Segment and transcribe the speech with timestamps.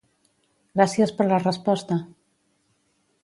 [0.79, 1.99] Gràcies per la resposta!